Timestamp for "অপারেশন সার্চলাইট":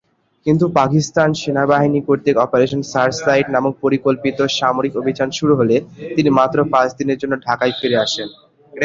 2.37-3.47